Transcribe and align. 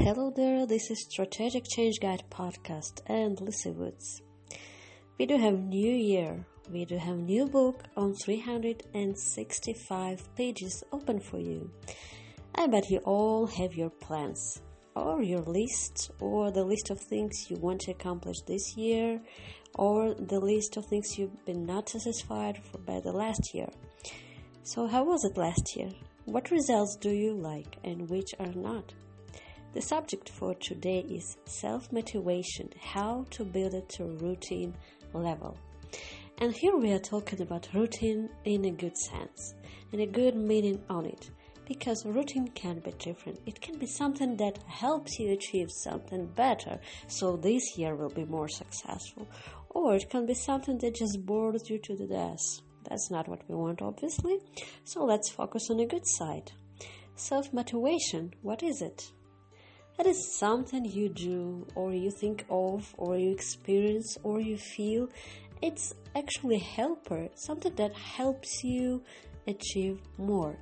Hello 0.00 0.30
there, 0.30 0.64
this 0.64 0.92
is 0.92 1.06
Strategic 1.10 1.64
Change 1.68 1.98
Guide 2.00 2.22
podcast 2.30 3.00
and 3.06 3.40
Lucy 3.40 3.72
Woods. 3.72 4.22
We 5.18 5.26
do 5.26 5.36
have 5.36 5.58
new 5.58 5.90
year. 5.90 6.46
We 6.70 6.84
do 6.84 6.96
have 6.96 7.16
new 7.16 7.46
book 7.46 7.82
on 7.96 8.14
365 8.14 10.36
pages 10.36 10.84
open 10.92 11.18
for 11.18 11.40
you. 11.40 11.72
I 12.54 12.68
bet 12.68 12.88
you 12.88 12.98
all 12.98 13.48
have 13.48 13.74
your 13.74 13.90
plans 13.90 14.62
or 14.94 15.20
your 15.20 15.40
list 15.40 16.12
or 16.20 16.52
the 16.52 16.64
list 16.64 16.90
of 16.90 17.00
things 17.00 17.50
you 17.50 17.56
want 17.56 17.80
to 17.80 17.90
accomplish 17.90 18.36
this 18.46 18.76
year 18.76 19.20
or 19.74 20.14
the 20.14 20.38
list 20.38 20.76
of 20.76 20.86
things 20.86 21.18
you've 21.18 21.44
been 21.44 21.66
not 21.66 21.88
satisfied 21.88 22.62
for 22.70 22.78
by 22.78 23.00
the 23.00 23.12
last 23.12 23.52
year. 23.52 23.68
So 24.62 24.86
how 24.86 25.02
was 25.02 25.24
it 25.24 25.36
last 25.36 25.74
year? 25.74 25.90
What 26.24 26.52
results 26.52 26.96
do 27.00 27.10
you 27.10 27.34
like 27.34 27.78
and 27.82 28.08
which 28.08 28.32
are 28.38 28.54
not? 28.54 28.94
The 29.74 29.82
subject 29.82 30.30
for 30.30 30.54
today 30.54 31.00
is 31.10 31.36
self 31.44 31.92
motivation 31.92 32.70
how 32.80 33.26
to 33.30 33.44
build 33.44 33.74
it 33.74 33.88
to 33.90 34.04
routine 34.04 34.74
level. 35.12 35.58
And 36.38 36.54
here 36.54 36.76
we 36.76 36.92
are 36.92 36.98
talking 36.98 37.42
about 37.42 37.68
routine 37.74 38.30
in 38.44 38.64
a 38.64 38.70
good 38.70 38.96
sense 38.96 39.54
and 39.92 40.00
a 40.00 40.06
good 40.06 40.36
meaning 40.36 40.82
on 40.88 41.04
it 41.04 41.30
because 41.66 42.06
routine 42.06 42.48
can 42.48 42.78
be 42.78 42.92
different. 42.92 43.40
It 43.44 43.60
can 43.60 43.78
be 43.78 43.86
something 43.86 44.36
that 44.38 44.58
helps 44.66 45.18
you 45.18 45.32
achieve 45.32 45.68
something 45.70 46.26
better, 46.28 46.80
so 47.06 47.36
this 47.36 47.76
year 47.76 47.94
will 47.94 48.08
be 48.08 48.24
more 48.24 48.48
successful, 48.48 49.28
or 49.68 49.96
it 49.96 50.08
can 50.08 50.24
be 50.24 50.34
something 50.34 50.78
that 50.78 50.94
just 50.94 51.26
bores 51.26 51.68
you 51.68 51.78
to 51.80 51.94
the 51.94 52.06
death. 52.06 52.62
That's 52.88 53.10
not 53.10 53.28
what 53.28 53.42
we 53.48 53.54
want, 53.54 53.82
obviously. 53.82 54.38
So 54.84 55.04
let's 55.04 55.28
focus 55.28 55.68
on 55.70 55.76
the 55.76 55.86
good 55.86 56.06
side. 56.06 56.52
Self 57.16 57.52
motivation, 57.52 58.32
what 58.40 58.62
is 58.62 58.80
it? 58.80 59.12
It 59.98 60.06
is 60.06 60.36
something 60.38 60.84
you 60.84 61.08
do, 61.08 61.66
or 61.74 61.92
you 61.92 62.10
think 62.10 62.44
of, 62.48 62.94
or 62.96 63.18
you 63.18 63.32
experience, 63.32 64.16
or 64.22 64.40
you 64.40 64.56
feel. 64.56 65.08
It's 65.60 65.92
actually 66.14 66.58
helper, 66.58 67.28
something 67.34 67.74
that 67.74 67.94
helps 67.94 68.62
you 68.62 69.02
achieve 69.48 70.00
more 70.16 70.56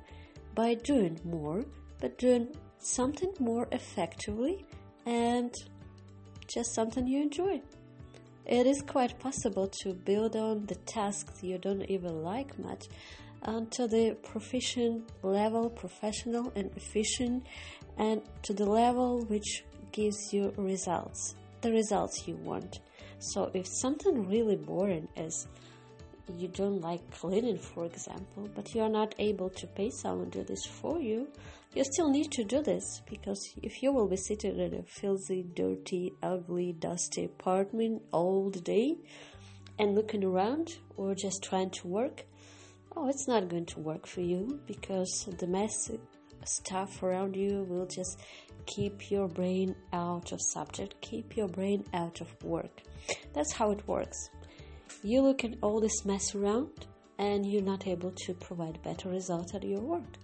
by 0.55 0.73
doing 0.73 1.19
more, 1.23 1.63
but 1.99 2.17
doing 2.17 2.47
something 2.79 3.31
more 3.39 3.67
effectively 3.71 4.65
and 5.05 5.53
just 6.47 6.73
something 6.73 7.05
you 7.07 7.21
enjoy. 7.21 7.61
It 8.45 8.65
is 8.65 8.81
quite 8.81 9.19
possible 9.19 9.67
to 9.81 9.93
build 9.93 10.35
on 10.35 10.65
the 10.65 10.75
tasks 10.75 11.43
you 11.43 11.57
don't 11.57 11.83
even 11.83 12.23
like 12.23 12.57
much 12.57 12.87
um, 13.43 13.57
until 13.57 13.87
the 13.87 14.15
proficient 14.23 15.09
level, 15.21 15.69
professional 15.69 16.51
and 16.55 16.71
efficient, 16.75 17.45
and 17.97 18.21
to 18.43 18.53
the 18.53 18.65
level 18.65 19.21
which 19.25 19.63
gives 19.91 20.31
you 20.31 20.53
results, 20.57 21.35
the 21.61 21.71
results 21.71 22.27
you 22.27 22.35
want. 22.35 22.79
So, 23.19 23.49
if 23.53 23.67
something 23.67 24.27
really 24.27 24.55
boring 24.55 25.07
is 25.15 25.47
you 26.35 26.47
don't 26.49 26.81
like 26.81 27.09
cleaning, 27.11 27.57
for 27.57 27.85
example, 27.85 28.49
but 28.53 28.75
you 28.75 28.81
are 28.81 28.89
not 28.89 29.15
able 29.17 29.49
to 29.49 29.67
pay 29.67 29.89
someone 29.89 30.29
to 30.31 30.39
do 30.39 30.43
this 30.43 30.65
for 30.65 30.99
you, 30.99 31.27
you 31.73 31.83
still 31.83 32.09
need 32.09 32.31
to 32.31 32.43
do 32.43 32.61
this 32.61 33.01
because 33.09 33.53
if 33.61 33.81
you 33.81 33.91
will 33.91 34.07
be 34.07 34.17
sitting 34.17 34.59
in 34.59 34.73
a 34.73 34.83
filthy, 34.83 35.45
dirty, 35.55 36.13
ugly, 36.23 36.73
dusty 36.73 37.25
apartment 37.25 38.01
all 38.11 38.49
the 38.49 38.61
day 38.61 38.95
and 39.79 39.95
looking 39.95 40.23
around 40.23 40.77
or 40.95 41.13
just 41.13 41.43
trying 41.43 41.69
to 41.69 41.87
work, 41.87 42.25
oh, 42.95 43.07
it's 43.09 43.27
not 43.27 43.47
going 43.47 43.65
to 43.65 43.79
work 43.79 44.07
for 44.07 44.21
you 44.21 44.59
because 44.65 45.27
the 45.37 45.47
mess 45.47 45.91
stuff 46.47 47.01
around 47.03 47.35
you 47.35 47.63
will 47.69 47.85
just 47.85 48.19
keep 48.65 49.09
your 49.09 49.27
brain 49.27 49.75
out 49.93 50.31
of 50.31 50.41
subject, 50.41 50.99
keep 51.01 51.35
your 51.37 51.47
brain 51.47 51.83
out 51.93 52.21
of 52.21 52.43
work. 52.43 52.81
That's 53.33 53.53
how 53.53 53.71
it 53.71 53.87
works. 53.87 54.29
You 55.03 55.21
look 55.21 55.43
at 55.43 55.55
all 55.61 55.79
this 55.79 56.05
mess 56.05 56.35
around 56.35 56.85
and 57.17 57.45
you're 57.45 57.63
not 57.63 57.87
able 57.87 58.11
to 58.11 58.33
provide 58.33 58.81
better 58.83 59.09
results 59.09 59.53
at 59.55 59.63
your 59.63 59.81
work. 59.81 60.17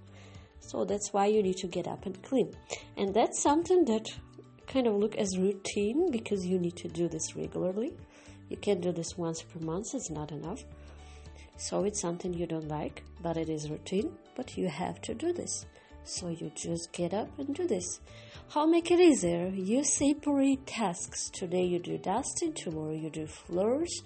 So 0.59 0.85
that's 0.85 1.11
why 1.11 1.25
you 1.27 1.43
need 1.43 1.57
to 1.57 1.67
get 1.67 1.87
up 1.87 2.05
and 2.05 2.21
clean. 2.23 2.53
And 2.97 3.13
that's 3.13 3.41
something 3.41 3.85
that 3.85 4.07
kind 4.67 4.87
of 4.87 4.95
look 4.95 5.15
as 5.15 5.37
routine 5.37 6.09
because 6.11 6.45
you 6.45 6.57
need 6.57 6.75
to 6.77 6.87
do 6.87 7.07
this 7.07 7.35
regularly. 7.35 7.93
You 8.49 8.57
can't 8.57 8.81
do 8.81 8.91
this 8.91 9.17
once 9.17 9.41
per 9.41 9.59
month, 9.59 9.93
it's 9.93 10.09
not 10.09 10.31
enough. 10.31 10.63
So 11.57 11.83
it's 11.83 12.01
something 12.01 12.33
you 12.33 12.47
don't 12.47 12.67
like, 12.67 13.03
but 13.21 13.37
it 13.37 13.49
is 13.49 13.69
routine, 13.69 14.17
but 14.35 14.57
you 14.57 14.67
have 14.67 15.01
to 15.01 15.13
do 15.13 15.33
this. 15.33 15.65
So 16.05 16.29
you 16.29 16.51
just 16.55 16.91
get 16.91 17.13
up 17.13 17.29
and 17.39 17.55
do 17.55 17.67
this. 17.67 18.01
How 18.49 18.65
make 18.65 18.91
it 18.91 18.99
easier? 18.99 19.47
You 19.47 19.83
separate 19.83 20.67
tasks. 20.67 21.29
Today 21.29 21.63
you 21.63 21.79
do 21.79 21.97
dusting, 21.97 22.53
tomorrow 22.53 22.93
you 22.93 23.09
do 23.09 23.25
floors, 23.25 24.03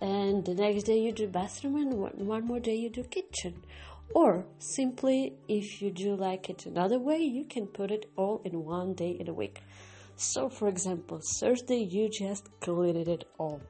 and 0.00 0.44
the 0.44 0.54
next 0.54 0.84
day 0.84 0.98
you 0.98 1.12
do 1.12 1.26
bathroom, 1.26 1.76
and 1.76 2.26
one 2.26 2.46
more 2.46 2.60
day 2.60 2.76
you 2.76 2.90
do 2.90 3.02
kitchen. 3.02 3.64
Or 4.14 4.44
simply, 4.58 5.34
if 5.48 5.82
you 5.82 5.90
do 5.90 6.14
like 6.14 6.48
it 6.48 6.66
another 6.66 6.98
way, 6.98 7.18
you 7.18 7.44
can 7.44 7.66
put 7.66 7.90
it 7.90 8.10
all 8.16 8.40
in 8.44 8.64
one 8.64 8.94
day 8.94 9.10
in 9.10 9.28
a 9.28 9.34
week. 9.34 9.62
So, 10.16 10.48
for 10.48 10.68
example, 10.68 11.20
Thursday 11.40 11.82
you 11.82 12.08
just 12.08 12.48
cleaned 12.60 13.08
it 13.08 13.24
all. 13.38 13.60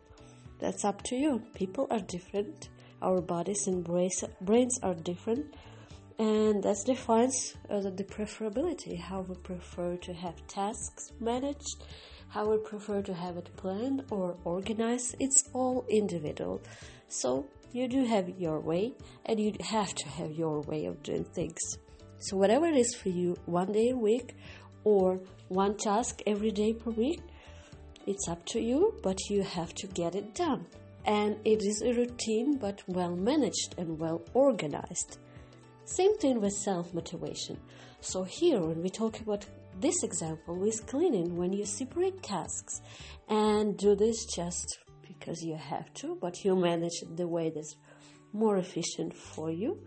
That's 0.59 0.84
up 0.84 1.03
to 1.04 1.16
you. 1.16 1.43
People 1.54 1.87
are 1.91 2.00
different 2.00 2.69
our 3.03 3.21
bodies 3.21 3.66
and 3.66 3.84
brains 3.84 4.78
are 4.83 4.94
different 4.94 5.54
and 6.18 6.62
that 6.62 6.76
defines 6.86 7.54
uh, 7.70 7.80
the 7.80 8.04
preferability 8.04 8.98
how 8.98 9.20
we 9.22 9.34
prefer 9.36 9.96
to 9.96 10.12
have 10.12 10.46
tasks 10.46 11.12
managed 11.20 11.84
how 12.32 12.48
we 12.48 12.56
prefer 12.56 13.02
to 13.02 13.12
have 13.12 13.36
it 13.36 13.50
planned 13.56 14.02
or 14.10 14.36
organized. 14.44 15.14
It's 15.20 15.44
all 15.52 15.84
individual. 15.90 16.62
So 17.08 17.46
you 17.72 17.88
do 17.88 18.06
have 18.06 18.28
your 18.38 18.58
way 18.58 18.94
and 19.26 19.38
you 19.38 19.52
have 19.60 19.94
to 19.94 20.08
have 20.08 20.32
your 20.32 20.62
way 20.62 20.86
of 20.86 21.02
doing 21.02 21.24
things. 21.24 21.60
So 22.20 22.38
whatever 22.38 22.66
it 22.66 22.76
is 22.76 22.94
for 22.94 23.10
you 23.10 23.36
one 23.44 23.72
day 23.72 23.90
a 23.90 23.96
week 23.96 24.34
or 24.84 25.20
one 25.48 25.76
task 25.76 26.22
every 26.26 26.50
day 26.50 26.72
per 26.72 26.90
week 26.90 27.20
it's 28.06 28.26
up 28.28 28.44
to 28.46 28.60
you 28.60 28.98
but 29.02 29.18
you 29.28 29.42
have 29.42 29.74
to 29.74 29.86
get 29.88 30.14
it 30.14 30.34
done. 30.34 30.66
And 31.04 31.36
it 31.44 31.62
is 31.62 31.82
a 31.84 31.92
routine 31.92 32.56
but 32.56 32.82
well 32.86 33.14
managed 33.14 33.74
and 33.76 33.98
well 33.98 34.22
organized. 34.32 35.18
Same 35.84 36.16
thing 36.19 36.41
with 36.41 36.53
self 36.53 36.94
motivation. 36.94 37.59
So, 38.00 38.25
here 38.25 38.60
when 38.60 38.82
we 38.82 38.91
talk 38.91 39.20
about 39.20 39.44
this 39.81 40.03
example 40.03 40.56
with 40.56 40.87
cleaning, 40.87 41.37
when 41.37 41.53
you 41.53 41.65
separate 41.65 42.22
tasks 42.22 42.81
and 43.28 43.76
do 43.76 43.94
this 43.94 44.25
just 44.26 44.78
because 45.06 45.42
you 45.42 45.56
have 45.56 45.92
to, 45.94 46.16
but 46.21 46.44
you 46.44 46.56
manage 46.56 47.03
it 47.03 47.16
the 47.16 47.26
way 47.26 47.50
that's 47.50 47.76
more 48.32 48.59
efficient 48.59 49.15
for 49.15 49.50
you, 49.50 49.81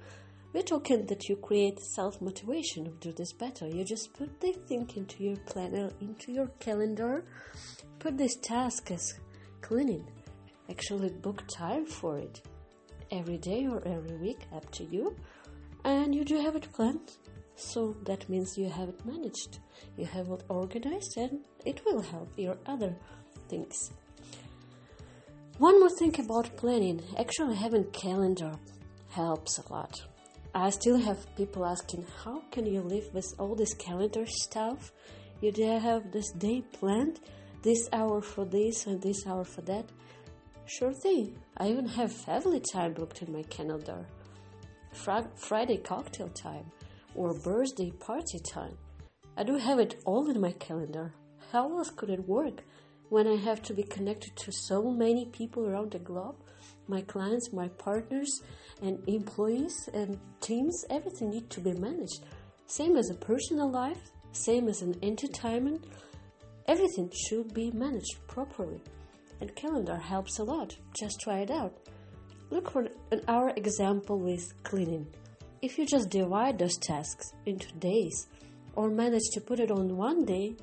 we're 0.54 0.64
talking 0.64 1.06
that 1.08 1.28
you 1.30 1.36
create 1.36 1.80
self 1.80 2.22
motivation 2.22 2.86
to 2.86 2.92
do 2.92 3.12
this 3.12 3.34
better. 3.34 3.68
You 3.68 3.84
just 3.84 4.14
put 4.14 4.40
the 4.42 4.54
thing 4.54 4.90
into 4.96 5.24
your 5.24 5.38
planner, 5.38 5.90
into 6.02 6.32
your 6.32 6.48
calendar, 6.60 7.26
put 8.00 8.18
this 8.18 8.36
task 8.36 8.92
as 8.92 9.14
cleaning 9.62 10.06
actually 10.70 11.10
book 11.10 11.44
time 11.48 11.86
for 11.86 12.18
it 12.18 12.42
every 13.12 13.38
day 13.38 13.68
or 13.68 13.86
every 13.88 14.18
week 14.18 14.40
up 14.54 14.70
to 14.72 14.84
you 14.84 15.16
and 15.86 16.14
you 16.14 16.26
do 16.26 16.42
have 16.42 16.56
it 16.58 16.72
planned. 16.74 17.12
So 17.56 17.96
that 18.04 18.28
means 18.28 18.58
you 18.58 18.70
have 18.70 18.90
it 18.90 19.06
managed. 19.06 19.60
You 19.96 20.06
have 20.06 20.30
it 20.30 20.44
organized 20.50 21.16
and 21.16 21.46
it 21.66 21.86
will 21.86 22.02
help 22.02 22.30
your 22.38 22.58
other 22.66 22.94
things. 23.48 23.92
One 25.58 25.80
more 25.80 25.96
thing 25.98 26.20
about 26.20 26.58
planning. 26.58 27.02
Actually 27.18 27.56
having 27.56 27.86
calendar 27.92 28.52
helps 29.12 29.58
a 29.60 29.74
lot. 29.74 30.02
I 30.54 30.70
still 30.70 30.98
have 30.98 31.34
people 31.38 31.66
asking 31.66 32.06
how 32.24 32.42
can 32.52 32.66
you 32.66 32.82
live 32.82 33.14
with 33.14 33.34
all 33.40 33.56
this 33.56 33.74
calendar 33.74 34.26
stuff? 34.26 34.92
You 35.40 35.52
do 35.54 35.80
have 35.80 36.12
this 36.12 36.32
day 36.32 36.64
planned 36.74 37.20
this 37.66 37.90
hour 37.92 38.22
for 38.22 38.46
this 38.46 38.86
and 38.86 39.02
this 39.02 39.26
hour 39.26 39.44
for 39.44 39.62
that. 39.62 39.86
Sure 40.66 40.94
thing. 40.94 41.36
I 41.58 41.70
even 41.70 41.88
have 41.88 42.12
family 42.12 42.62
time 42.72 42.94
booked 42.94 43.24
in 43.24 43.34
my 43.34 43.42
calendar. 43.44 44.06
Fr- 44.96 45.30
Friday 45.36 45.78
cocktail 45.78 46.30
time 46.30 46.72
or 47.14 47.34
birthday 47.34 47.92
party 47.92 48.40
time. 48.40 48.78
I 49.38 49.44
do 49.44 49.58
have 49.58 49.80
it 49.80 50.02
all 50.06 50.30
in 50.30 50.40
my 50.40 50.52
calendar. 50.54 51.14
How 51.52 51.78
else 51.78 51.90
could 51.90 52.10
it 52.10 52.28
work 52.28 52.64
when 53.10 53.28
I 53.28 53.36
have 53.36 53.62
to 53.64 53.74
be 53.74 53.84
connected 53.84 54.36
to 54.38 54.52
so 54.52 54.92
many 54.92 55.26
people 55.26 55.68
around 55.68 55.92
the 55.92 56.00
globe? 56.00 56.36
My 56.88 57.02
clients, 57.02 57.54
my 57.54 57.68
partners, 57.68 58.42
and 58.82 58.98
employees 59.08 59.90
and 59.94 60.20
teams, 60.42 60.84
everything 60.90 61.30
needs 61.30 61.56
to 61.56 61.62
be 61.62 61.74
managed. 61.74 62.26
Same 62.68 62.96
as 62.98 63.10
a 63.10 63.16
personal 63.16 63.70
life, 63.70 64.12
same 64.32 64.68
as 64.68 64.82
an 64.82 64.96
entertainment, 65.04 65.86
everything 66.68 67.12
should 67.14 67.54
be 67.54 67.72
managed 67.72 68.20
properly 68.28 68.82
and 69.42 69.56
calendar 69.56 69.98
helps 69.98 70.40
a 70.40 70.44
lot. 70.44 70.76
Just 70.98 71.20
try 71.20 71.40
it 71.40 71.52
out. 71.52 71.74
Look 72.52 72.72
for 72.72 72.88
an 73.12 73.22
our 73.28 73.50
example 73.56 74.20
with 74.20 74.54
cleaning. 74.64 75.08
If 75.62 75.78
you 75.78 75.86
just 75.86 76.10
divide 76.10 76.60
those 76.60 76.78
tasks 76.78 77.34
into 77.46 77.74
days 77.74 78.28
or 78.76 78.90
manage 78.90 79.30
to 79.34 79.42
put 79.42 79.60
it 79.60 79.72
on 79.72 79.98
one 79.98 80.26
day, 80.26 80.56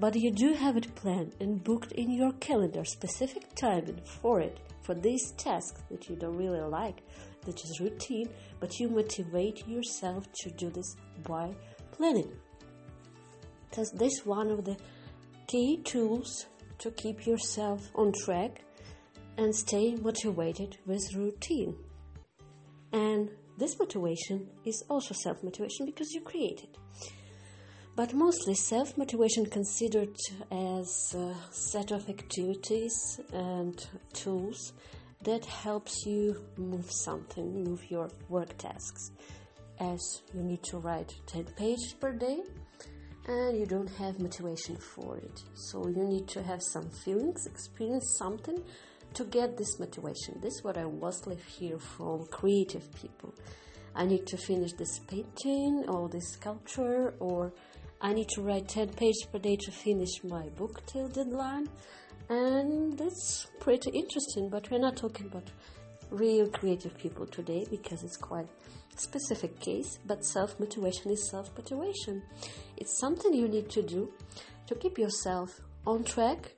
but 0.00 0.16
you 0.16 0.32
do 0.32 0.52
have 0.54 0.76
it 0.76 0.94
planned 0.94 1.34
and 1.40 1.62
booked 1.62 1.92
in 1.92 2.10
your 2.10 2.32
calendar, 2.34 2.84
specific 2.84 3.54
time 3.54 3.96
for 4.04 4.40
it, 4.40 4.58
for 4.82 4.94
these 4.94 5.32
tasks 5.32 5.82
that 5.90 6.08
you 6.08 6.16
don't 6.16 6.36
really 6.36 6.60
like, 6.60 7.02
that 7.44 7.62
is 7.62 7.80
routine, 7.80 8.28
but 8.58 8.78
you 8.78 8.88
motivate 8.88 9.66
yourself 9.66 10.26
to 10.40 10.50
do 10.50 10.70
this 10.70 10.96
by 11.24 11.54
planning. 11.92 12.32
Because 13.68 13.90
this 13.92 14.12
is 14.12 14.26
one 14.26 14.50
of 14.50 14.64
the 14.64 14.76
key 15.46 15.80
tools 15.84 16.46
to 16.78 16.90
keep 16.92 17.26
yourself 17.26 17.90
on 17.94 18.12
track 18.24 18.62
and 19.38 19.54
stay 19.54 19.94
motivated 19.94 20.76
with 20.84 21.14
routine. 21.14 21.76
And 22.92 23.30
this 23.56 23.78
motivation 23.78 24.48
is 24.64 24.84
also 24.90 25.14
self 25.14 25.42
motivation 25.42 25.86
because 25.86 26.12
you 26.12 26.20
create 26.20 26.60
it. 26.64 26.76
But 27.94 28.12
mostly 28.14 28.54
self 28.54 28.98
motivation 28.98 29.46
considered 29.46 30.16
as 30.50 31.14
a 31.16 31.34
set 31.50 31.92
of 31.92 32.08
activities 32.08 33.20
and 33.32 33.74
tools 34.12 34.72
that 35.22 35.44
helps 35.44 36.04
you 36.04 36.44
move 36.56 36.90
something, 36.90 37.64
move 37.64 37.90
your 37.90 38.08
work 38.28 38.56
tasks. 38.58 39.10
As 39.80 40.00
you 40.34 40.42
need 40.42 40.62
to 40.64 40.78
write 40.78 41.14
10 41.26 41.44
pages 41.56 41.94
per 42.00 42.12
day 42.12 42.42
and 43.28 43.58
you 43.58 43.66
don't 43.66 43.90
have 43.90 44.18
motivation 44.18 44.76
for 44.76 45.18
it. 45.18 45.42
So 45.54 45.86
you 45.86 46.02
need 46.04 46.26
to 46.28 46.42
have 46.42 46.62
some 46.62 46.88
feelings, 47.04 47.46
experience 47.46 48.16
something 48.18 48.62
to 49.14 49.24
get 49.24 49.56
this 49.56 49.78
motivation. 49.78 50.38
This 50.40 50.54
is 50.54 50.64
what 50.64 50.78
I 50.78 50.84
mostly 50.84 51.36
hear 51.36 51.78
from 51.78 52.26
creative 52.26 52.92
people. 52.94 53.34
I 53.94 54.04
need 54.04 54.26
to 54.26 54.36
finish 54.36 54.72
this 54.74 55.00
painting 55.00 55.84
or 55.88 56.08
this 56.08 56.32
sculpture, 56.32 57.14
or 57.18 57.52
I 58.00 58.12
need 58.12 58.28
to 58.30 58.42
write 58.42 58.68
10 58.68 58.90
pages 58.90 59.26
per 59.30 59.38
day 59.38 59.56
to 59.56 59.72
finish 59.72 60.22
my 60.22 60.48
book 60.50 60.84
till 60.86 61.08
deadline. 61.08 61.68
And 62.28 62.96
that's 62.96 63.48
pretty 63.58 63.90
interesting, 63.90 64.50
but 64.50 64.70
we're 64.70 64.78
not 64.78 64.96
talking 64.96 65.26
about 65.26 65.50
real 66.10 66.48
creative 66.48 66.96
people 66.96 67.26
today 67.26 67.66
because 67.70 68.02
it's 68.02 68.16
quite 68.16 68.46
specific 68.96 69.58
case, 69.60 69.98
but 70.06 70.24
self 70.24 70.58
motivation 70.60 71.10
is 71.10 71.28
self 71.30 71.50
motivation. 71.56 72.22
It's 72.76 72.98
something 72.98 73.32
you 73.32 73.48
need 73.48 73.70
to 73.70 73.82
do 73.82 74.12
to 74.66 74.74
keep 74.74 74.98
yourself 74.98 75.60
on 75.86 76.04
track 76.04 76.54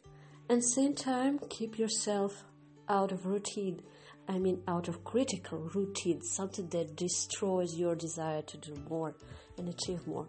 and 0.50 0.62
same 0.62 0.94
time 0.94 1.41
keep 1.49 1.79
yourself 1.79 2.44
out 2.88 3.12
of 3.12 3.25
routine. 3.25 3.81
I 4.29 4.38
mean, 4.38 4.62
out 4.69 4.88
of 4.88 5.02
critical 5.02 5.70
routine, 5.75 6.20
something 6.23 6.69
that 6.69 6.94
destroys 6.94 7.75
your 7.75 7.94
desire 7.94 8.43
to 8.43 8.56
do 8.58 8.75
more 8.88 9.14
and 9.56 9.69
achieve 9.69 10.06
more. 10.06 10.26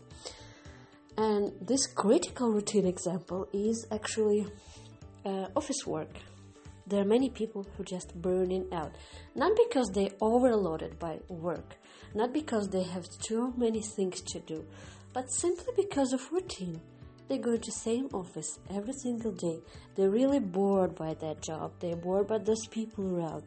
And 1.17 1.51
this 1.59 1.85
critical 1.87 2.51
routine 2.51 2.87
example 2.87 3.49
is 3.51 3.85
actually 3.91 4.47
uh, 5.25 5.47
office 5.55 5.85
work 5.85 6.07
there 6.91 7.01
are 7.01 7.05
many 7.05 7.29
people 7.29 7.65
who 7.77 7.85
just 7.85 8.13
burning 8.21 8.67
out, 8.73 8.91
not 9.33 9.55
because 9.55 9.91
they're 9.91 10.11
overloaded 10.19 10.99
by 10.99 11.19
work, 11.29 11.77
not 12.13 12.33
because 12.33 12.67
they 12.67 12.83
have 12.83 13.05
too 13.25 13.53
many 13.55 13.81
things 13.81 14.19
to 14.21 14.41
do, 14.41 14.65
but 15.13 15.31
simply 15.31 15.73
because 15.77 16.11
of 16.11 16.29
routine. 16.33 16.81
They 17.31 17.37
go 17.37 17.55
to 17.55 17.71
same 17.71 18.09
office 18.13 18.59
every 18.69 18.91
single 18.91 19.31
day. 19.31 19.61
They're 19.95 20.09
really 20.09 20.41
bored 20.41 20.95
by 20.95 21.13
that 21.13 21.41
job. 21.41 21.71
They're 21.79 21.95
bored 21.95 22.27
by 22.27 22.39
those 22.39 22.67
people 22.67 23.15
around. 23.15 23.43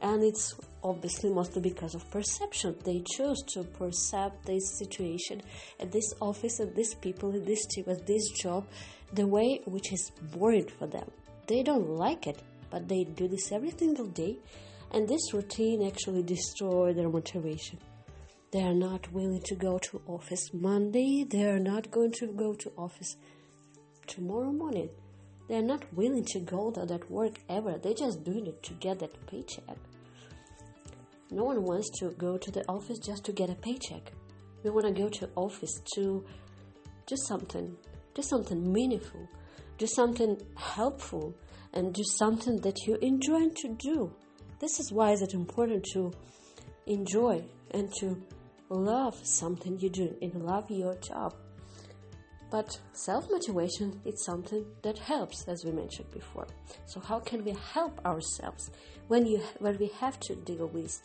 And 0.00 0.24
it's 0.24 0.54
obviously 0.82 1.28
mostly 1.28 1.60
because 1.60 1.94
of 1.94 2.10
perception. 2.10 2.76
They 2.86 3.04
chose 3.16 3.36
to 3.52 3.64
perceive 3.64 4.32
this 4.46 4.78
situation 4.78 5.42
at 5.78 5.92
this 5.92 6.10
office 6.22 6.58
and 6.58 6.74
these 6.74 6.94
people 6.94 7.34
in 7.34 7.44
this 7.44 7.66
team 7.66 7.84
at 7.88 8.06
this 8.06 8.30
job 8.30 8.66
the 9.12 9.26
way 9.26 9.60
which 9.66 9.92
is 9.92 10.10
boring 10.32 10.70
for 10.78 10.86
them. 10.86 11.10
They 11.48 11.62
don't 11.62 11.86
like 11.86 12.26
it 12.26 12.42
but 12.70 12.88
they 12.88 13.04
do 13.04 13.28
this 13.28 13.52
every 13.52 13.72
single 13.72 14.06
day, 14.06 14.38
and 14.92 15.06
this 15.06 15.32
routine 15.34 15.86
actually 15.86 16.22
destroys 16.22 16.96
their 16.96 17.08
motivation. 17.08 17.78
They 18.50 18.62
are 18.62 18.74
not 18.74 19.12
willing 19.12 19.42
to 19.42 19.54
go 19.54 19.78
to 19.78 20.00
office 20.06 20.54
Monday, 20.54 21.22
they 21.22 21.44
are 21.44 21.58
not 21.58 21.90
going 21.90 22.12
to 22.12 22.28
go 22.28 22.54
to 22.54 22.72
office 22.78 23.16
tomorrow 24.06 24.52
morning. 24.52 24.88
They 25.48 25.56
are 25.56 25.62
not 25.62 25.84
willing 25.92 26.24
to 26.32 26.40
go 26.40 26.70
to 26.70 26.86
that 26.86 27.10
work 27.10 27.40
ever. 27.50 27.76
They're 27.76 27.92
just 27.92 28.24
doing 28.24 28.46
it 28.46 28.62
to 28.62 28.72
get 28.74 29.00
that 29.00 29.26
paycheck. 29.26 29.76
No 31.30 31.44
one 31.44 31.62
wants 31.62 31.90
to 32.00 32.10
go 32.12 32.38
to 32.38 32.50
the 32.50 32.66
office 32.68 32.98
just 32.98 33.24
to 33.24 33.32
get 33.32 33.50
a 33.50 33.54
paycheck. 33.54 34.12
We 34.62 34.70
want 34.70 34.86
to 34.86 34.92
go 34.92 35.10
to 35.10 35.28
office 35.36 35.82
to 35.94 36.24
do 37.06 37.16
something, 37.26 37.76
do 38.14 38.22
something 38.22 38.72
meaningful, 38.72 39.28
do 39.76 39.86
something 39.86 40.40
helpful, 40.56 41.34
and 41.74 41.92
do 41.92 42.02
something 42.16 42.56
that 42.62 42.78
you 42.86 42.96
enjoy 43.02 43.50
to 43.56 43.76
do. 43.78 44.10
This 44.58 44.80
is 44.80 44.90
why 44.90 45.12
it's 45.12 45.34
important 45.34 45.84
to 45.92 46.12
enjoy 46.86 47.44
and 47.72 47.92
to 48.00 48.20
love 48.68 49.18
something 49.26 49.78
you 49.80 49.90
do 49.90 50.16
and 50.20 50.34
love 50.42 50.70
your 50.70 50.94
job. 50.96 51.34
But 52.50 52.80
self 52.92 53.30
motivation 53.30 54.00
is 54.04 54.24
something 54.24 54.64
that 54.82 54.98
helps, 54.98 55.46
as 55.48 55.64
we 55.64 55.72
mentioned 55.72 56.10
before. 56.10 56.46
So 56.86 56.98
how 57.00 57.20
can 57.20 57.44
we 57.44 57.54
help 57.74 58.04
ourselves 58.06 58.70
when 59.08 59.26
you 59.26 59.42
when 59.58 59.76
we 59.78 59.88
have 60.00 60.18
to 60.20 60.34
deal 60.34 60.66
with 60.68 61.00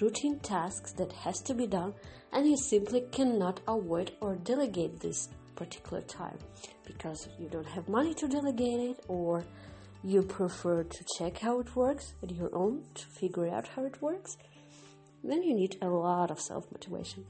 routine 0.00 0.38
tasks 0.40 0.92
that 0.92 1.12
has 1.12 1.40
to 1.42 1.54
be 1.54 1.66
done 1.66 1.94
and 2.32 2.46
you 2.48 2.56
simply 2.56 3.02
cannot 3.12 3.60
avoid 3.68 4.12
or 4.20 4.34
delegate 4.36 4.98
this 5.00 5.28
particular 5.54 6.02
time 6.02 6.36
because 6.84 7.28
you 7.38 7.48
don't 7.48 7.66
have 7.66 7.88
money 7.88 8.12
to 8.14 8.26
delegate 8.26 8.80
it 8.80 9.04
or 9.06 9.44
you 10.02 10.22
prefer 10.22 10.82
to 10.82 11.04
check 11.16 11.38
how 11.38 11.60
it 11.60 11.74
works 11.76 12.14
at 12.22 12.30
your 12.30 12.54
own 12.54 12.82
to 12.94 13.06
figure 13.06 13.48
out 13.48 13.68
how 13.68 13.84
it 13.84 14.02
works, 14.02 14.36
then 15.30 15.42
you 15.42 15.54
need 15.54 15.76
a 15.80 15.88
lot 15.88 16.30
of 16.30 16.40
self 16.40 16.70
motivation. 16.70 17.24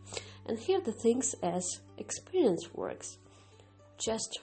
And 0.46 0.58
here 0.58 0.80
the 0.80 0.92
things 0.92 1.34
as 1.42 1.64
experience 1.98 2.74
works. 2.74 3.18
Just 3.98 4.40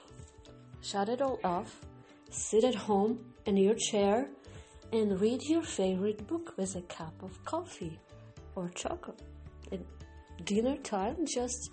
shut 0.80 1.08
it 1.08 1.22
all 1.22 1.38
off, 1.44 1.80
sit 2.30 2.64
at 2.64 2.74
home 2.74 3.20
in 3.46 3.56
your 3.56 3.74
chair, 3.74 4.28
and 4.92 5.20
read 5.20 5.42
your 5.44 5.62
favorite 5.62 6.26
book 6.26 6.54
with 6.56 6.74
a 6.76 6.82
cup 6.82 7.22
of 7.22 7.44
coffee 7.44 7.98
or 8.56 8.68
chocolate. 8.70 9.22
At 9.70 9.80
dinner 10.44 10.76
time, 10.76 11.26
just 11.26 11.70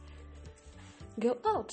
go 1.20 1.38
out 1.46 1.72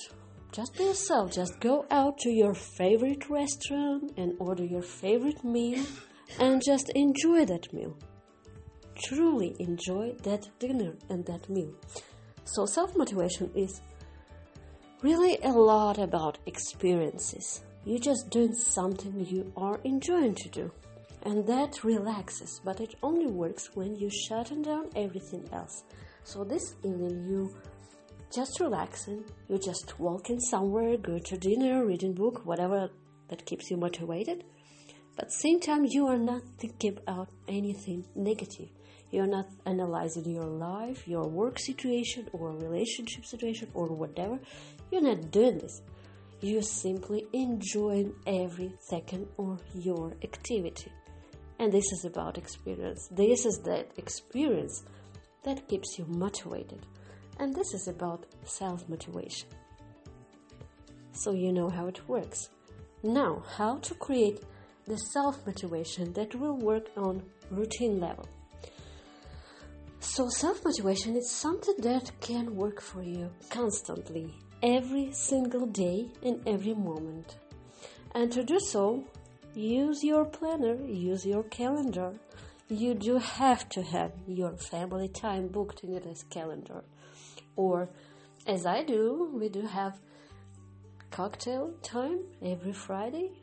just 0.51 0.77
be 0.77 0.85
yourself. 0.85 1.33
Just 1.33 1.59
go 1.59 1.85
out 1.91 2.17
to 2.19 2.29
your 2.29 2.53
favorite 2.53 3.29
restaurant 3.29 4.13
and 4.17 4.33
order 4.39 4.63
your 4.63 4.81
favorite 4.81 5.43
meal 5.43 5.85
and 6.39 6.61
just 6.65 6.89
enjoy 6.95 7.45
that 7.45 7.71
meal. 7.73 7.95
Truly 9.05 9.55
enjoy 9.59 10.15
that 10.23 10.47
dinner 10.59 10.93
and 11.09 11.25
that 11.25 11.49
meal. 11.49 11.73
So, 12.45 12.65
self 12.65 12.95
motivation 12.95 13.51
is 13.55 13.81
really 15.01 15.37
a 15.43 15.51
lot 15.51 15.99
about 15.99 16.39
experiences. 16.45 17.61
You're 17.85 17.99
just 17.99 18.29
doing 18.29 18.53
something 18.53 19.25
you 19.25 19.51
are 19.55 19.79
enjoying 19.83 20.35
to 20.35 20.49
do. 20.49 20.71
And 21.23 21.45
that 21.47 21.83
relaxes, 21.83 22.61
but 22.63 22.79
it 22.79 22.95
only 23.03 23.27
works 23.27 23.69
when 23.75 23.95
you 23.95 24.09
shut 24.09 24.51
down 24.61 24.89
everything 24.95 25.47
else. 25.51 25.83
So, 26.23 26.43
this 26.43 26.75
evening, 26.83 27.25
you 27.29 27.53
just 28.33 28.59
relaxing. 28.59 29.23
You're 29.47 29.59
just 29.59 29.99
walking 29.99 30.39
somewhere, 30.39 30.97
go 30.97 31.17
to 31.17 31.37
dinner, 31.37 31.85
reading 31.85 32.13
book, 32.13 32.45
whatever 32.45 32.89
that 33.29 33.45
keeps 33.45 33.69
you 33.69 33.77
motivated. 33.77 34.43
But 35.15 35.31
same 35.31 35.59
time, 35.59 35.85
you 35.85 36.07
are 36.07 36.17
not 36.17 36.43
thinking 36.59 36.97
about 36.97 37.29
anything 37.47 38.05
negative. 38.15 38.69
You're 39.11 39.27
not 39.27 39.47
analyzing 39.65 40.29
your 40.29 40.45
life, 40.45 41.07
your 41.07 41.27
work 41.27 41.59
situation, 41.59 42.27
or 42.33 42.51
relationship 42.51 43.25
situation, 43.25 43.69
or 43.73 43.87
whatever. 43.87 44.39
You're 44.91 45.01
not 45.01 45.31
doing 45.31 45.59
this. 45.59 45.81
You're 46.41 46.61
simply 46.61 47.25
enjoying 47.33 48.13
every 48.25 48.73
second 48.79 49.27
of 49.39 49.61
your 49.73 50.13
activity. 50.23 50.91
And 51.59 51.71
this 51.71 51.91
is 51.91 52.05
about 52.05 52.37
experience. 52.37 53.07
This 53.11 53.45
is 53.45 53.59
that 53.65 53.91
experience 53.97 54.83
that 55.43 55.67
keeps 55.67 55.97
you 55.97 56.05
motivated 56.07 56.85
and 57.39 57.55
this 57.55 57.73
is 57.73 57.87
about 57.87 58.25
self 58.43 58.87
motivation. 58.89 59.49
So 61.11 61.31
you 61.31 61.51
know 61.51 61.69
how 61.69 61.87
it 61.87 62.07
works. 62.07 62.49
Now, 63.03 63.43
how 63.57 63.77
to 63.77 63.93
create 63.95 64.43
the 64.85 64.97
self 64.97 65.45
motivation 65.45 66.13
that 66.13 66.35
will 66.35 66.57
work 66.57 66.87
on 66.95 67.23
routine 67.51 67.99
level. 67.99 68.27
So, 70.17 70.29
self 70.29 70.65
motivation 70.65 71.15
is 71.15 71.29
something 71.29 71.75
that 71.81 72.09
can 72.21 72.55
work 72.55 72.81
for 72.81 73.03
you 73.03 73.29
constantly, 73.51 74.33
every 74.63 75.11
single 75.11 75.67
day, 75.67 76.09
in 76.23 76.41
every 76.47 76.73
moment. 76.73 77.37
And 78.15 78.31
to 78.31 78.43
do 78.43 78.59
so, 78.59 79.03
use 79.53 80.03
your 80.03 80.25
planner, 80.25 80.73
use 80.87 81.23
your 81.23 81.43
calendar. 81.43 82.13
You 82.67 82.95
do 82.95 83.19
have 83.19 83.69
to 83.69 83.83
have 83.83 84.11
your 84.25 84.57
family 84.57 85.07
time 85.07 85.49
booked 85.49 85.83
in 85.83 85.93
this 85.93 86.23
calendar 86.23 86.83
or 87.55 87.87
as 88.47 88.65
I 88.65 88.81
do, 88.81 89.29
we 89.31 89.49
do 89.49 89.67
have 89.67 89.99
cocktail 91.11 91.73
time 91.83 92.21
every 92.41 92.73
Friday. 92.73 93.33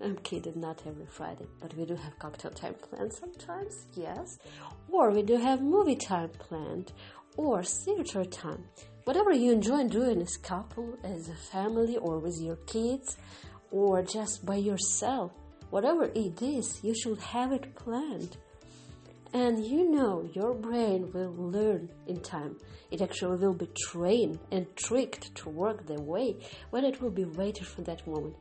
I'm 0.00 0.16
kidding, 0.16 0.60
not 0.60 0.82
every 0.86 1.06
Friday, 1.06 1.46
but 1.58 1.74
we 1.74 1.86
do 1.86 1.94
have 1.96 2.18
cocktail 2.18 2.50
time 2.50 2.74
planned 2.74 3.14
sometimes, 3.14 3.86
yes. 3.94 4.38
Or 4.90 5.10
we 5.10 5.22
do 5.22 5.36
have 5.36 5.62
movie 5.62 5.96
time 5.96 6.28
planned, 6.28 6.92
or 7.36 7.62
theater 7.62 8.24
time. 8.24 8.64
Whatever 9.04 9.32
you 9.32 9.52
enjoy 9.52 9.88
doing 9.88 10.20
as 10.20 10.36
a 10.36 10.40
couple, 10.40 10.98
as 11.02 11.28
a 11.28 11.34
family, 11.34 11.96
or 11.96 12.18
with 12.18 12.38
your 12.40 12.56
kids, 12.66 13.16
or 13.70 14.02
just 14.02 14.44
by 14.44 14.56
yourself, 14.56 15.32
whatever 15.70 16.04
it 16.14 16.42
is, 16.42 16.78
you 16.82 16.94
should 16.94 17.18
have 17.18 17.52
it 17.52 17.74
planned. 17.74 18.36
And 19.32 19.64
you 19.64 19.90
know 19.90 20.28
your 20.34 20.54
brain 20.54 21.10
will 21.12 21.34
learn 21.34 21.88
in 22.06 22.20
time. 22.20 22.56
It 22.90 23.00
actually 23.00 23.38
will 23.38 23.54
be 23.54 23.68
trained 23.78 24.38
and 24.50 24.66
tricked 24.76 25.34
to 25.36 25.48
work 25.48 25.86
the 25.86 26.00
way 26.00 26.36
when 26.70 26.84
it 26.84 27.00
will 27.00 27.10
be 27.10 27.24
waiting 27.24 27.64
for 27.64 27.82
that 27.82 28.06
moment. 28.06 28.36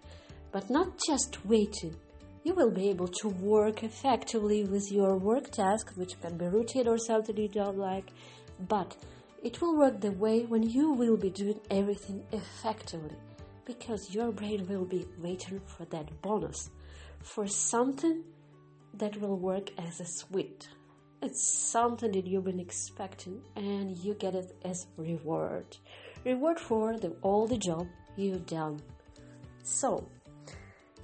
But 0.55 0.69
not 0.69 0.97
just 1.05 1.45
waiting. 1.45 1.97
You 2.45 2.53
will 2.53 2.71
be 2.71 2.87
able 2.87 3.09
to 3.09 3.27
work 3.27 3.83
effectively 3.83 4.63
with 4.63 4.89
your 4.89 5.17
work 5.17 5.51
task, 5.51 5.91
which 5.95 6.17
can 6.21 6.37
be 6.37 6.45
routine 6.45 6.87
or 6.87 6.97
something 6.97 7.35
don't 7.51 7.77
like, 7.77 8.05
but 8.69 8.95
it 9.43 9.59
will 9.59 9.77
work 9.77 9.99
the 9.99 10.13
way 10.13 10.45
when 10.45 10.63
you 10.63 10.93
will 10.93 11.17
be 11.17 11.29
doing 11.29 11.59
everything 11.69 12.23
effectively 12.31 13.17
because 13.65 14.15
your 14.15 14.31
brain 14.31 14.65
will 14.69 14.85
be 14.85 15.05
waiting 15.21 15.59
for 15.65 15.83
that 15.87 16.21
bonus, 16.21 16.69
for 17.21 17.47
something 17.47 18.23
that 18.93 19.19
will 19.19 19.37
work 19.37 19.71
as 19.77 19.99
a 19.99 20.05
sweet. 20.05 20.69
It's 21.21 21.69
something 21.69 22.13
that 22.13 22.27
you've 22.27 22.45
been 22.45 22.61
expecting 22.61 23.41
and 23.57 23.97
you 23.97 24.13
get 24.13 24.35
it 24.35 24.55
as 24.63 24.87
reward. 24.95 25.65
Reward 26.23 26.61
for 26.61 26.97
the, 26.97 27.09
all 27.23 27.45
the 27.45 27.57
job 27.57 27.89
you've 28.15 28.45
done. 28.45 28.79
So, 29.63 30.07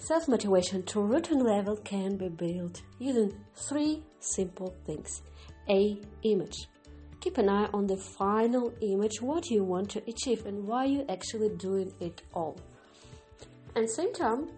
self 0.01 0.27
motivation 0.27 0.81
to 0.84 1.00
routine 1.00 1.43
level 1.43 1.77
can 1.77 2.17
be 2.17 2.27
built 2.27 2.81
using 2.98 3.31
three 3.53 4.01
simple 4.20 4.74
things. 4.86 5.22
A 5.70 6.00
image. 6.24 6.67
Keep 7.20 7.38
an 7.38 7.50
eye 7.50 7.70
on 7.72 7.86
the 7.86 7.98
final 7.98 8.74
image, 8.81 9.22
what 9.22 9.51
you 9.51 9.63
want 9.63 9.91
to 9.91 10.01
achieve 10.08 10.48
and 10.48 10.65
why 10.65 10.86
you're 10.86 11.05
actually 11.08 11.50
doing 11.50 11.93
it 12.00 12.24
all. 12.34 12.58
And 13.75 13.88
same 13.88 14.12
time, 14.12 14.50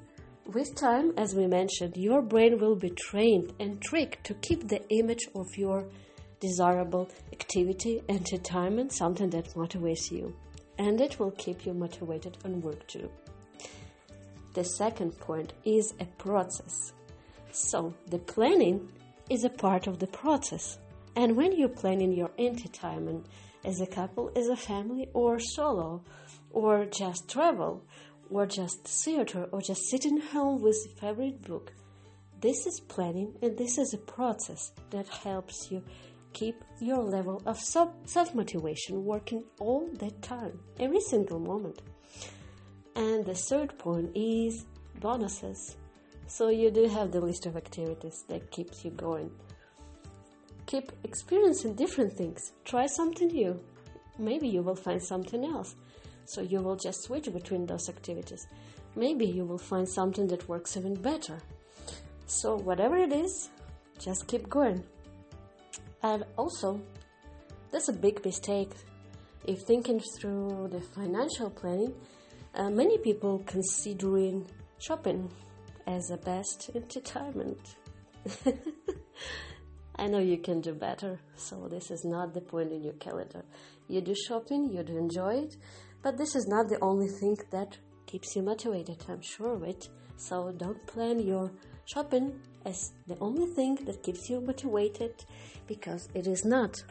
with 0.54 0.76
time, 0.76 1.12
as 1.18 1.36
we 1.36 1.46
mentioned, 1.48 1.98
your 1.98 2.22
brain 2.22 2.58
will 2.58 2.78
be 2.78 2.92
trained 2.92 3.52
and 3.60 3.82
tricked 3.82 4.24
to 4.26 4.34
keep 4.36 4.70
the 4.70 4.82
image 4.90 5.28
of 5.36 5.46
your 5.58 5.90
desirable 6.40 7.10
activity, 7.34 8.02
entertainment, 8.08 8.94
something 8.94 9.30
that 9.32 9.54
motivates 9.56 10.10
you. 10.10 10.34
And 10.78 11.02
it 11.02 11.20
will 11.20 11.32
keep 11.32 11.66
you 11.66 11.74
motivated 11.74 12.38
on 12.46 12.62
work 12.62 12.88
too. 12.88 13.10
The 14.54 14.64
second 14.64 15.20
point 15.20 15.54
is 15.66 15.94
a 16.00 16.06
process. 16.06 16.94
So, 17.52 17.94
the 18.08 18.20
planning 18.20 18.92
is 19.30 19.44
a 19.44 19.50
part 19.50 19.88
of 19.88 20.00
the 20.00 20.08
process. 20.08 20.78
And 21.16 21.36
when 21.36 21.58
you're 21.58 21.70
planning 21.70 22.12
your 22.14 22.32
entertainment 22.38 23.28
as 23.64 23.82
a 23.82 23.88
couple, 23.88 24.32
as 24.36 24.48
a 24.48 24.56
family, 24.56 25.10
or 25.14 25.40
solo, 25.40 26.04
or 26.52 26.86
just 26.86 27.30
travel, 27.30 27.84
or 28.30 28.46
just 28.46 28.84
theater 28.84 29.48
or 29.52 29.62
just 29.62 29.90
sitting 29.90 30.20
home 30.20 30.62
with 30.62 30.76
a 30.86 31.00
favorite 31.00 31.42
book. 31.44 31.72
This 32.42 32.66
is 32.66 32.80
planning 32.80 33.34
and 33.42 33.58
this 33.58 33.78
is 33.78 33.94
a 33.94 33.98
process 33.98 34.72
that 34.90 35.08
helps 35.08 35.72
you 35.72 35.84
keep 36.34 36.64
your 36.80 36.98
level 36.98 37.42
of 37.46 37.60
self 37.60 38.34
motivation 38.34 39.06
working 39.06 39.44
all 39.60 39.88
the 39.94 40.12
time, 40.22 40.60
every 40.80 41.00
single 41.02 41.40
moment. 41.40 41.82
And 42.96 43.26
the 43.26 43.36
third 43.36 43.78
point 43.78 44.12
is 44.16 44.66
bonuses. 45.00 45.76
So 46.28 46.50
you 46.50 46.72
do 46.72 46.88
have 46.88 47.12
the 47.12 47.22
list 47.22 47.46
of 47.46 47.58
activities 47.58 48.24
that 48.28 48.52
keeps 48.52 48.86
you 48.86 48.92
going. 48.92 49.32
Keep 50.66 50.92
experiencing 51.04 51.76
different 51.76 52.14
things. 52.14 52.54
Try 52.64 52.86
something 52.88 53.28
new. 53.28 53.60
Maybe 54.18 54.48
you 54.48 54.62
will 54.62 54.76
find 54.76 55.02
something 55.02 55.44
else. 55.44 55.76
So 56.26 56.42
you 56.42 56.60
will 56.60 56.76
just 56.76 57.04
switch 57.04 57.32
between 57.32 57.66
those 57.66 57.90
activities. 57.90 58.48
Maybe 58.96 59.26
you 59.26 59.44
will 59.44 59.58
find 59.58 59.90
something 59.90 60.28
that 60.28 60.48
works 60.48 60.78
even 60.78 60.94
better. 60.94 61.38
So, 62.26 62.56
whatever 62.56 62.98
it 62.98 63.12
is, 63.12 63.50
just 64.00 64.28
keep 64.28 64.50
going. 64.50 64.84
And 66.02 66.24
also, 66.38 66.82
that's 67.72 67.90
a 67.90 67.94
big 67.94 68.24
mistake. 68.24 68.72
If 69.46 69.62
thinking 69.64 70.00
through 70.20 70.70
the 70.72 70.80
financial 70.80 71.50
planning, 71.50 71.94
uh, 72.56 72.70
many 72.70 72.98
people 72.98 73.44
considering 73.46 74.46
shopping 74.80 75.30
as 75.88 76.12
a 76.12 76.18
best 76.18 76.70
entertainment. 76.76 77.76
I 79.96 80.08
know 80.08 80.20
you 80.20 80.38
can 80.38 80.62
do 80.62 80.74
better, 80.74 81.20
so 81.36 81.68
this 81.70 81.92
is 81.92 82.04
not 82.04 82.34
the 82.34 82.42
point 82.42 82.72
in 82.72 82.84
your 82.84 82.94
calendar. 82.94 83.44
You 83.88 84.02
do 84.02 84.16
shopping, 84.16 84.70
you 84.72 84.84
do 84.84 84.98
enjoy 84.98 85.36
it, 85.46 85.58
but 86.02 86.18
this 86.18 86.36
is 86.36 86.48
not 86.48 86.70
the 86.70 86.80
only 86.82 87.08
thing 87.08 87.38
that 87.52 87.78
keeps 88.06 88.36
you 88.36 88.42
motivated, 88.42 89.04
I'm 89.08 89.22
sure 89.22 89.56
of 89.56 89.64
it. 89.64 89.90
So 90.18 90.52
don't 90.56 90.86
plan 90.88 91.20
your 91.20 91.52
shopping 91.86 92.40
as 92.66 92.94
the 93.08 93.18
only 93.20 93.48
thing 93.54 93.76
that 93.86 94.04
keeps 94.04 94.30
you 94.30 94.42
motivated 94.42 95.26
because 95.68 96.08
it 96.14 96.28
is 96.28 96.46
not. 96.46 96.84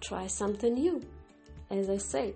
Try 0.00 0.26
something 0.26 0.74
new, 0.74 1.00
as 1.70 1.88
I 1.88 1.96
said. 1.96 2.34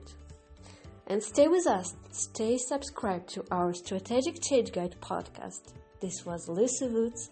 And 1.10 1.22
stay 1.22 1.48
with 1.48 1.66
us. 1.66 1.94
Stay 2.10 2.58
subscribed 2.58 3.30
to 3.30 3.42
our 3.50 3.72
Strategic 3.72 4.42
Change 4.42 4.72
Guide 4.72 4.94
podcast. 5.00 5.72
This 6.00 6.26
was 6.26 6.50
Lisa 6.50 6.86
Woods, 6.86 7.30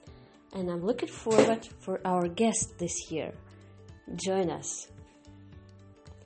and 0.54 0.70
I'm 0.70 0.82
looking 0.82 1.10
forward 1.10 1.68
for 1.80 2.00
our 2.06 2.26
guest 2.26 2.78
this 2.78 3.10
year. 3.10 3.34
Join 4.14 4.48
us. 4.50 4.88